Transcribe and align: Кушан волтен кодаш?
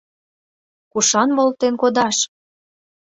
Кушан 0.91 1.29
волтен 1.37 1.73
кодаш? 1.81 2.17